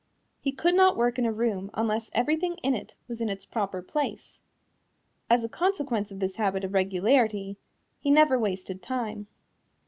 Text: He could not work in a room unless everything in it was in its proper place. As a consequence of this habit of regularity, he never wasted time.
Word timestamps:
He 0.39 0.51
could 0.51 0.73
not 0.73 0.97
work 0.97 1.19
in 1.19 1.27
a 1.27 1.31
room 1.31 1.69
unless 1.75 2.09
everything 2.15 2.55
in 2.63 2.73
it 2.73 2.95
was 3.07 3.21
in 3.21 3.29
its 3.29 3.45
proper 3.45 3.83
place. 3.83 4.39
As 5.29 5.43
a 5.43 5.47
consequence 5.47 6.11
of 6.11 6.19
this 6.19 6.37
habit 6.37 6.63
of 6.63 6.73
regularity, 6.73 7.57
he 7.99 8.09
never 8.09 8.39
wasted 8.39 8.81
time. 8.81 9.27